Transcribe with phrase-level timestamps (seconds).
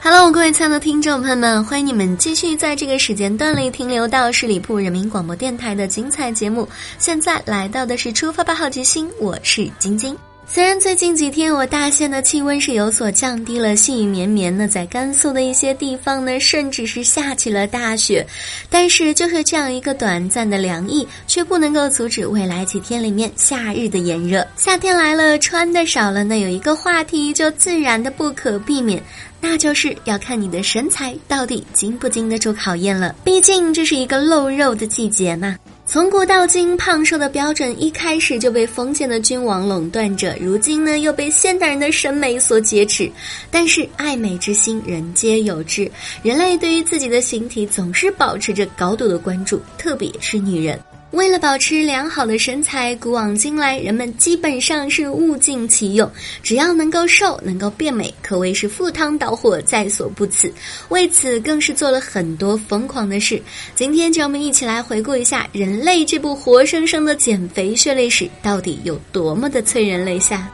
[0.00, 6.68] Hello，各位亲爱的听众朋友们，欢迎你们继续在这个时间段里停留到十里铺人民广播电台的精彩节目。
[6.98, 10.16] 现在来到的是出发吧好奇心，我是晶晶。
[10.50, 18.26] 虽然最近几天我大县的气温是有所降低了，细雨绵绵的，在甘肃的一些地方呢，甚至是下起了大雪，
[18.70, 24.44] 但是就是这样一个短暂的凉意，却不能够阻止未来几天里面夏日的炎热。
[24.56, 29.02] 夏天来了，穿的少了，那有一个话题就自然的不可避免。
[29.40, 33.14] 那就是要看你的身材到底经不经得住考验了。
[33.22, 35.56] 毕竟这是一个露肉的季节嘛。
[35.90, 43.10] 从古到今，胖瘦的标准一开始就被封建的君王垄断着，如今呢又被现代人的审美所劫持。
[43.50, 45.90] 但是爱美之心，人皆有之。
[46.22, 50.78] 人类对于自己的形体总是保持着高度的关注，特别是女人。
[51.12, 56.10] 为了保持良好的身材，古往今来，人们基本上是物尽其用，
[56.42, 60.52] 只要能够瘦、能够变美，可谓是赴汤蹈火，在所不辞。
[60.90, 63.40] 为此，更是做了很多疯狂的事。
[63.74, 70.46] 今天，就让我们一起来回顾一下人类这部活生生的减肥血泪史，到底有多么的催人泪下。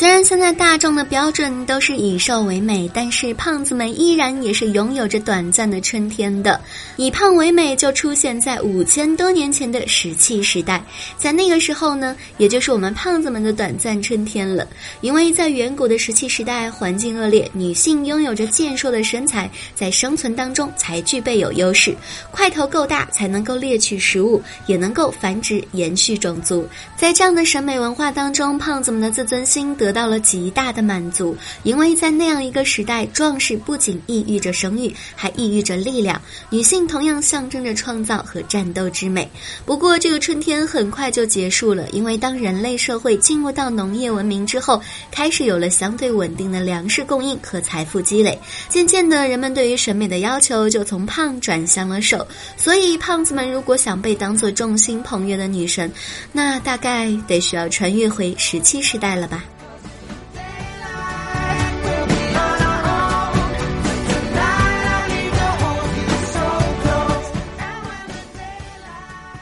[0.00, 6.58] 虽然现在大众的标准都是以瘦为美，但是胖子们依然也是拥有着短暂的春天的。
[6.96, 10.82] 以胖为美就出现在五千多年前的石器时代，
[11.18, 14.66] 在那个时候呢，也就是我们胖子们的短暂春天了。
[15.02, 21.94] 因为在远古的石器时代，环境恶劣，女性拥有着健硕的身材，在生存当中才具备有优势。
[22.30, 26.66] 块头够大才能够猎取食物，也能够繁殖延续种族。
[26.96, 29.89] 在这样的审美文化当中，胖子们的自尊心得。
[29.90, 36.16] 得到了极大的满足，因为在那样一个时代，壮士不仅意喻着生育，还意喻着力量；
[36.48, 39.28] 女性同样象征着创造和战斗之美。
[39.66, 44.80] 不过，这个春天很快就结束了，因为当人类社会进入到农业文明之后，
[45.10, 52.24] 开始有了相对稳定的粮食供应和财富积累，渐渐的，人们对于审美的要求就从胖转向了瘦。
[52.56, 55.90] 所以，胖子们如果想被当做众星捧月的女神，
[56.30, 59.42] 那大概得需要穿越回石器时代了吧。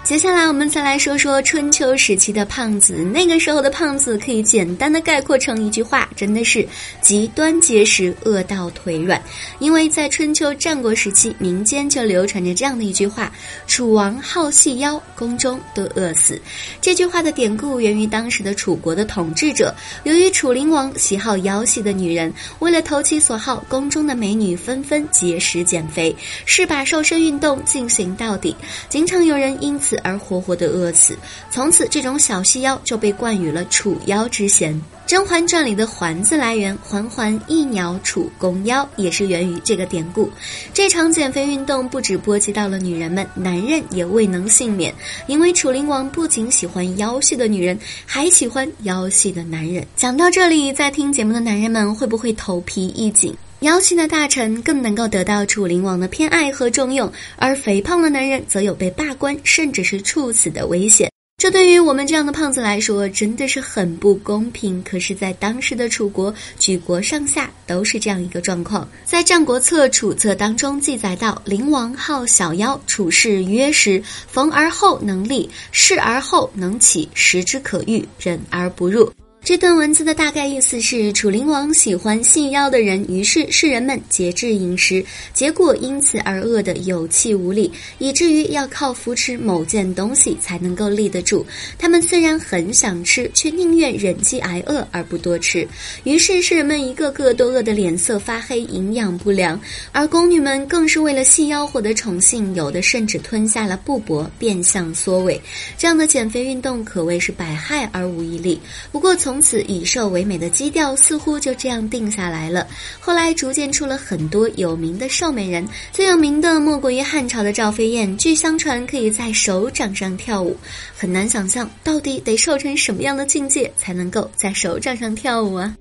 [0.08, 2.94] 接下来，我们再来说说春秋时期的胖子。
[3.12, 6.66] 那个时候的胖子可以简单的概括成一句话，真的是
[7.02, 9.22] 极端节食，饿到腿软。
[9.58, 13.30] 因为在春秋战国时期，民间就流传着这样的一句话
[13.69, 16.40] ：“楚王好细腰，宫中都饿死。”
[16.80, 28.56] 这句话的典故源于当时的楚国的统治者，由于楚灵王喜好腰细的女人，为了投其所好，宫中的美女纷纷节食减肥，是把瘦身运动进行到底，
[28.88, 29.97] 经常有人因此。
[30.03, 31.16] 而活活的饿死，
[31.50, 34.75] 从此这种小细腰就被冠予了楚腰之嫌。
[35.10, 40.31] 《甄嬛传》里的“嬛”字来源，嬛嬛一鸟楚宫腰，也是源于这个典故。
[40.75, 44.94] 这场减肥运动不止波及到了女人们，男人也未能幸免，
[45.26, 49.87] 因为楚灵王不仅喜欢腰细的女人，还喜欢腰细的男人。
[49.97, 53.34] 讲到这里，在听节目的男人们会不会头皮一紧？
[53.60, 61.10] 腰细的大臣更能够得到楚灵王的偏爱和重用，而肥胖的男人则有被罢官甚至是处死的危险。
[61.38, 64.80] 这对于我们这样的胖子来说，真的是很不公平。
[64.84, 68.88] 可是，在当时的楚国，举国上下都是这样一个状况。
[69.04, 79.12] 在《战国策·楚策》当中记载到：“灵王好小腰，处事约时，逢而后能立，事而后能起，食之可欲，忍而不入。”
[79.44, 85.02] 这段文字的大概意思是，楚灵王喜欢细腰的人，于是世人们节制饮食，
[85.32, 91.46] 结果因此而饿得有气无力，以至于要靠扶持某件东西才能够立得住。
[91.79, 95.67] 他们虽然很想吃，却宁愿忍饥挨饿而不多吃。
[96.05, 99.58] 于是世人们一个个都饿得脸色发黑，营养不良。
[99.93, 105.40] 而宫女们更是为了细腰获得宠幸，有的甚至吞下了布帛，变相缩尾。
[105.79, 108.61] 这样的减肥运动可谓是百害而无一利。
[108.93, 112.66] 不过从从此以瘦为美的基调似乎就这样定下来了。
[112.98, 118.16] 后来逐渐出了很多有名的瘦美人，最有名的莫过于汉朝的赵飞燕。
[118.16, 120.56] 据相传可以在手掌上跳舞，
[120.96, 125.76] 很难想象到底得瘦成什么样的境界才能够在手掌上跳舞啊！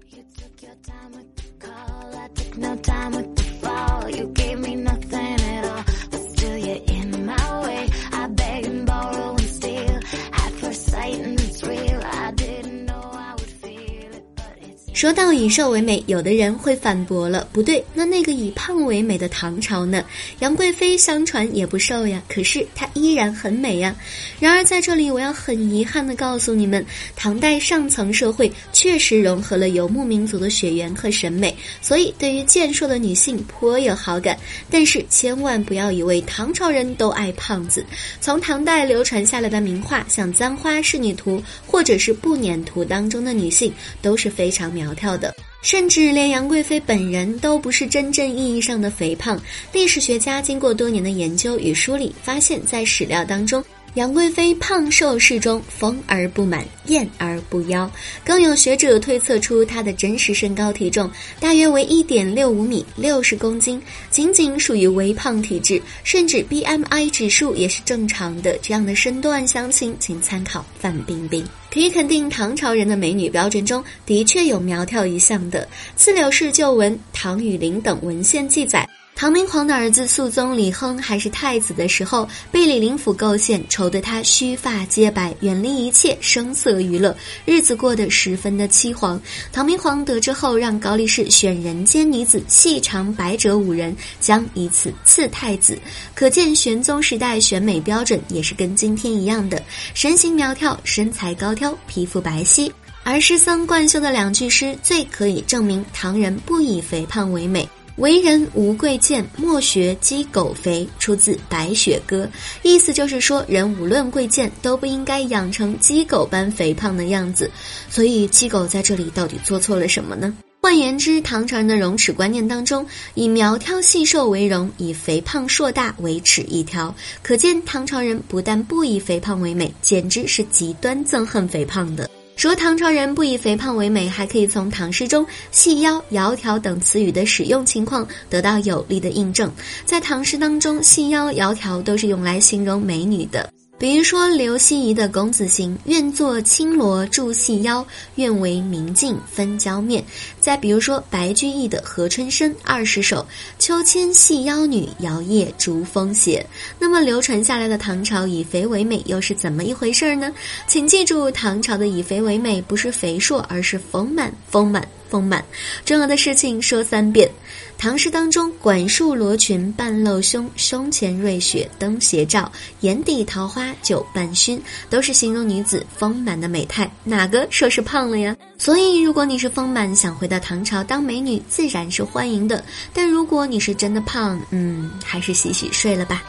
[14.98, 20.04] 说到以瘦为美，有的人会反驳了，不对，那那个以胖为美的唐朝呢？
[20.40, 23.96] 杨贵妃相传也不瘦呀，可是她依然很美呀。
[24.40, 26.84] 然而在这里，我要很遗憾地告诉你们，
[27.16, 34.36] 唐代上层社会确实融合了游牧民族的血缘和审美，所以对于健硕的女性颇有好感。
[34.68, 37.86] 但是千万不要以为唐朝人都爱胖子。
[38.20, 43.72] 从唐代流传下来的名画，像《簪花仕女图》或者是《步辇图》当中的女性，
[44.02, 44.87] 都是非常苗。
[44.88, 49.38] 苗条的，甚至连杨贵妃本人都不是真正意义上的肥胖。
[49.74, 53.62] 历史学家经过多年的研究与梳理，发现，在史料当中。
[53.96, 57.90] 杨贵妃胖瘦适中，丰而不满，艳而不妖。
[58.24, 61.10] 更有学者推测出她的真实身高体重
[61.40, 63.82] 大约为一点六五米，六十公斤，
[64.12, 68.58] 仅仅属于微胖体质，甚至 BMI 指数也是正常的。
[68.62, 71.44] 这样的身段详情，请参考范冰冰。
[71.78, 75.68] 可以肯定，唐朝人的美女标准中的确有苗条一项的。
[75.96, 78.90] 自柳氏旧闻、唐雨林等文献记载。
[79.18, 89.20] 唐明皇的儿子肃宗李亨还是太子的时候，被李林甫构陷，愁得他须发皆白，远离一切声色娱乐，日子过得十分的凄惶。
[89.52, 95.76] 唐明皇得知后，让高力士选人间女子细长百褶五人，将以此赐太子。
[96.14, 99.60] 可见玄宗时代选美标准也是跟今天一样的，
[99.96, 102.72] 身形苗条，身材高挑，皮肤白皙。
[103.04, 107.68] 而诗僧贯休的两句诗，最可以证明唐人不以肥胖为美。
[107.98, 110.88] 为人无贵贱，莫学鸡狗肥。
[111.00, 112.26] 出自《白雪歌》，
[112.62, 117.50] 意思就是说，人无论贵贱，都不应该养成鸡狗般肥胖的样子。
[117.90, 120.32] 所以，鸡狗在这里到底做错了什么呢？
[120.62, 122.86] 换言之，唐朝人的容耻观念当中，
[123.16, 126.94] 以苗条细瘦为荣，以肥胖硕大为耻一条。
[127.24, 132.08] 可见，唐朝人不但不以肥胖为美，简直是极端憎恨肥胖的。
[132.38, 139.52] 说唐朝人不以肥胖为美，还可以从唐诗中“细腰”“窈窕”等词语的使用情况得到有力的印证。
[139.86, 143.52] 在唐诗当中，“细腰”“窈窕”都是用来形容美女的。
[143.80, 147.86] 比如说刘希夷的《公子行》，愿作青罗著细腰，
[148.16, 150.04] 愿为明镜分娇面。
[150.40, 153.18] 再比如说白居易的《何春生二十首》，
[153.60, 156.44] 秋千细腰女，摇曳逐风斜。
[156.80, 160.34] 那么流传下来的唐朝以肥为美又是怎么一回事儿呢？
[160.66, 164.88] 请记住，唐朝的以肥为美不是肥硕，而是丰满，丰满。
[165.10, 165.42] 丰满，
[165.86, 167.32] 重要的事情说三遍。
[167.78, 172.52] 唐诗当中，管束罗裙半露胸，胸前瑞雪灯斜照，
[172.82, 174.60] 眼底桃花酒半醺，
[174.90, 176.92] 都是形容女子丰满的美态。
[177.04, 178.36] 哪个说是胖了呀？
[178.58, 182.64] 所以，如果你是丰满，想回到唐朝当美女，自然是欢迎的。
[182.94, 186.24] 但如果你是真的胖，嗯，还是洗洗睡了吧。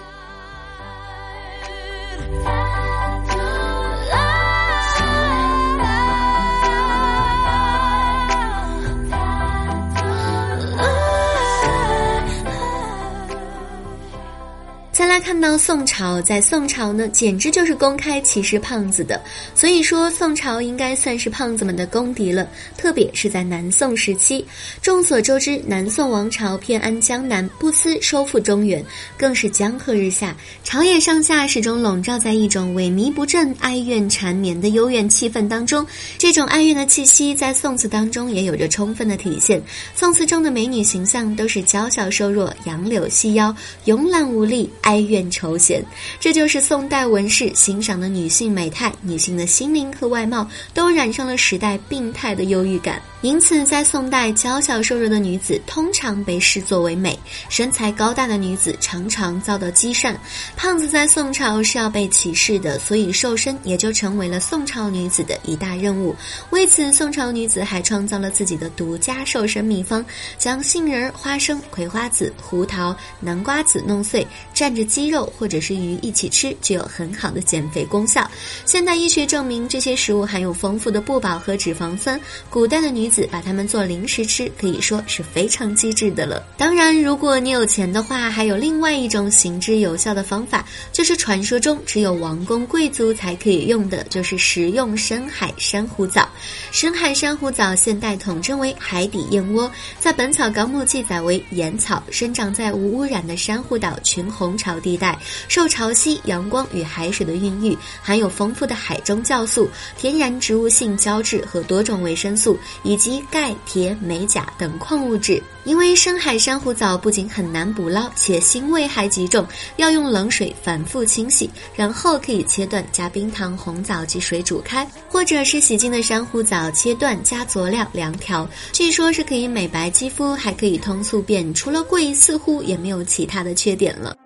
[15.21, 19.21] 看到宋朝，在宋朝呢，简直就是公开歧视胖子的。
[19.55, 22.49] 所以说，宋朝应该算是胖子们的公敌了。
[22.77, 24.45] 特别是在南宋时期，
[24.83, 28.85] 众所周知，南宋王朝偏安江南，不思收复中原，
[29.17, 35.87] 更是江河日下，朝野上下始终笼罩在一种萎靡不振、哀怨缠绵的幽怨气氛当中。
[36.17, 39.63] 这种哀怨的气息，在宋词当中也有着充分的体现。
[39.95, 43.55] 宋词中的美女形象都是娇小瘦弱、杨柳细腰、
[43.87, 44.71] 慵懒无力。
[44.83, 45.85] 哀怨愁弦，
[46.21, 48.93] 这就是宋代文士欣赏的女性美态。
[49.03, 53.03] 女性的心灵和外貌都染上了时代病态的忧郁感。
[53.21, 60.15] 因此，在宋代，娇小瘦弱的女子通常被视作为美；身材高大的女子常常遭到讥讪。
[60.57, 66.15] 胖子在宋朝是要被歧视的，所以瘦身也就成为了宋朝女子的一大任务。
[66.51, 70.05] 为此，宋朝女子还创造了自己的独家瘦身秘方：
[70.39, 74.25] 将杏仁、花生、葵花籽、胡桃、南瓜籽弄碎，
[74.55, 78.29] 蘸着鸡肉或者是鱼一起吃，具有很好的减肥功效。
[78.65, 82.21] 现代医学证明，这些食物含有丰富的不饱和脂肪酸。
[82.51, 86.45] 古代的女子把它们做零食吃，可以说是非常机智的了。
[86.57, 96.29] 当然，如果你有钱的话，还有另外一种行之有效的方法，就是传说中只有王公贵族才可以用的，就是食用深海珊瑚藻。
[96.73, 105.19] 深海珊瑚藻现代统称为海底燕窝，在《本草纲目》记载为盐草，生长在无污染的珊瑚岛群红潮地带，
[105.49, 115.43] 受潮汐、阳光与海水的孕育，含有丰富的海中酵素、天然植物性胶质和多种维生素，以及钙、铁、镁、钾等矿物质。
[115.65, 128.49] 因为深海珊瑚藻不仅很难捕捞，且腥味还极重，要用冷水反复清洗，然后可以切断，加冰糖、红枣及水煮开，或者是洗净的珊瑚藻切断加佐料凉调。
[128.73, 134.17] 据说是可以美白肌肤，还可以通宿便，除了贵，似乎也没有其他的缺点了。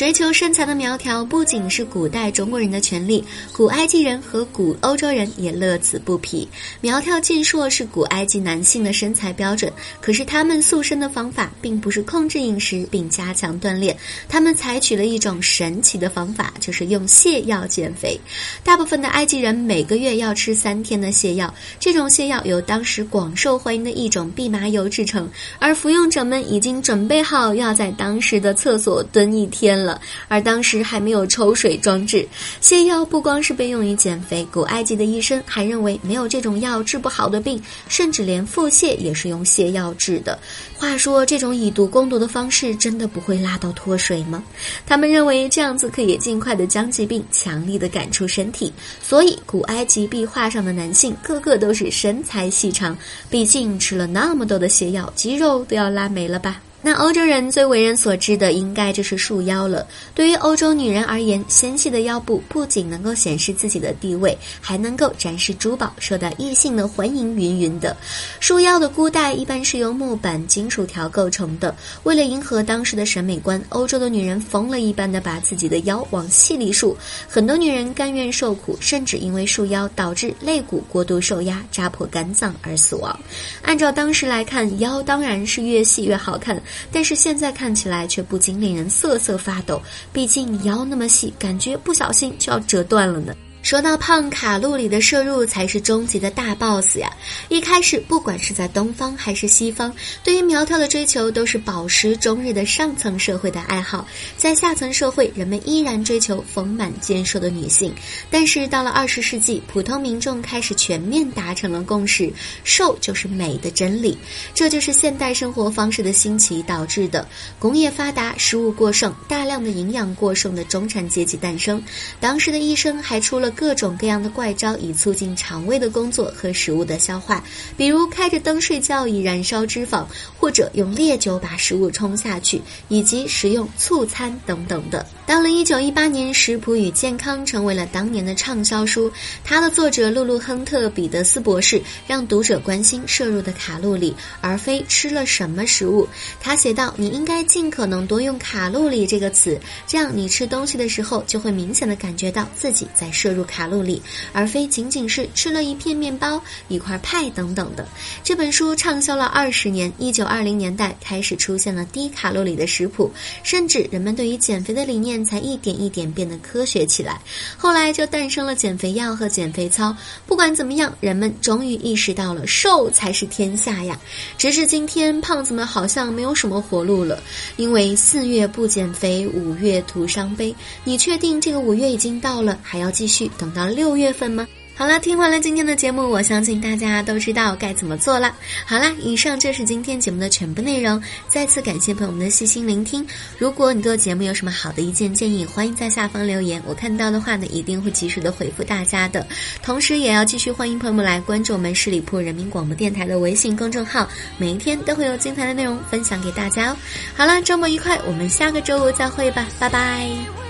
[0.00, 6.48] 追求身材的苗条不仅是古代中国人的权利，古埃及人和古欧洲人也乐此不疲。
[6.80, 13.94] 苗条健硕是古埃及男性的身材标准，可是他们塑身的方法并不是控制饮食并加强锻炼，
[14.26, 18.18] 他们采取了一种神奇的方法，就是用泻药减肥。
[18.64, 25.28] 大部分的埃及人每个月要吃三天的泻药，这种泻药由当时广受欢迎的一种蓖麻油制成，
[25.58, 29.89] 而服用者们已经准备好要在当时的厕所蹲一天了。
[30.28, 32.26] 而当时还没有抽水装置，
[32.62, 40.38] 泻药不光是被用于减肥，古埃及的医生还认为没有这种药治不好的病，甚至连腹泻也是用泻药治的。
[40.78, 44.42] 话说，这种以毒攻毒的方式真的不会拉到脱水吗？
[44.86, 52.96] 他们认为这样子可以尽快的将疾病强力的赶出身体，所以古埃及壁画上的男性个个都是身材细长，
[53.28, 56.60] 毕竟吃了那么多的泻药，肌肉都要拉没了吧。
[56.82, 59.86] 那欧洲人最为人所知的，应该就是束腰了。
[60.14, 67.30] 对于欧洲女人而言，纤细的腰部不仅能够显示自己的地位，还能够展示珠宝，受到异性的欢迎。
[67.36, 67.96] 云云的，
[68.40, 71.74] 束腰的箍带一般是由木板、金属条构成的。
[72.02, 76.96] 为了迎合当时的审美观，欧洲的女人疯了一般的把自己的腰往细里束。
[77.28, 83.18] 很多女人甘愿受苦，甚至因为束腰导致肋骨过度受压，扎破肝脏而死亡。
[83.62, 86.60] 按照当时来看，腰当然是越细越好看。
[86.92, 89.80] 但是现在看起来却不禁令人瑟瑟发抖，
[90.12, 93.34] 毕竟腰那么细，感觉不小心就要折断了呢。
[93.62, 97.12] 说到胖，卡路里的摄入才是终极的大 boss 呀！
[97.50, 104.08] 一开始，不管是在东方还是西方，对于苗条的追求都是饱食终日的上层社会的爱好。
[104.36, 107.94] 在下层社会，人们依然追求丰满健硕的女性。
[108.30, 112.32] 但是到了二十世纪，普通民众开始全面达成了共识：
[112.64, 114.16] 瘦就是美的真理。
[114.54, 117.28] 这就是现代生活方式的兴起导致的。
[117.58, 121.80] 工业发达，食物过剩，大量的营养过剩的中产阶级诞生。
[122.18, 123.49] 当时的医生还出了。
[123.50, 127.42] 各种各样的怪招以促进肠胃的工作和食物的消化，
[127.76, 130.04] 比如开着灯睡觉以燃烧脂肪，
[130.38, 135.04] 或者用烈酒把食物冲下去，以及食用醋餐等等的。
[135.26, 139.10] 到了一九一八年，《食谱与健康》成为了当年的畅销书。
[139.44, 146.08] 它的作者露露·亨特·彼得斯博士让读者关心摄入的卡路里，而非吃了什么食物。
[146.40, 154.00] 他写道：“你应该尽可能多用‘卡路里’这个词，这样你吃东西的时候就会明显的感觉到自己在摄入。”卡路里，
[154.32, 157.86] 而非仅仅是吃了一片面包、一块派等等的。
[158.22, 163.10] 这本书畅销了二十年，一九二零年代开始出现了低卡路里的食谱，
[163.42, 167.20] 甚至人们对于减肥的理念才一点一点变得科学起来。
[167.56, 169.94] 后来就诞生了减肥药和减肥操。
[170.26, 173.98] 不管怎么样，人们终于意识到了瘦才是天下呀！
[174.36, 177.22] 直至今天，胖子们好像没有什么活路了，
[177.56, 180.54] 因为四月不减肥，五月徒伤悲。
[180.84, 183.29] 你确定这个五月已经到了，还要继续？
[183.38, 184.46] 等到六月份吗？
[184.76, 188.34] 好了，听完了今天的节目，我相信大家都知道该怎么做了。
[188.64, 190.98] 好啦，以上就是今天节目的全部内容。
[191.28, 193.06] 再次感谢朋友们的细心聆听。
[193.36, 199.26] 如果你对节目有什么好的意见建议，欢迎在下方留言，我看到的话呢，一定会及时的回复大家的。
[199.62, 204.08] 同时，也要继续欢迎朋友们来关注我们十里铺人民广播电台的微信公众号，
[204.38, 206.76] 每一天都会有精彩的内容分享给大家哦。
[207.14, 210.49] 好了，周末愉快，我们下个周五再会吧，拜拜。